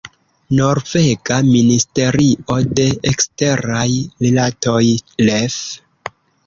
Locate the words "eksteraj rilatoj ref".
3.13-5.65